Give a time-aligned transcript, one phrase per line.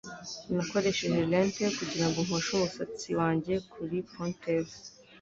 [0.53, 4.67] Nakoresheje lente kugirango mposhe umusatsi wanjye kuri ponytail.